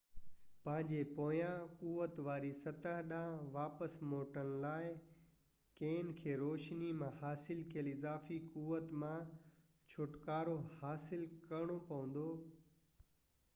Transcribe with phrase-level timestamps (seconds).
[0.63, 4.87] پنهنجي پوئين قوت واري سطح ڏانهن واپس موٽڻ لاءِ
[5.81, 9.27] کين کي روشني مان حاصل ڪيل اضافي قوت مان
[9.91, 12.29] ڇوٽڪارو حاصل ڪرڻو پوندو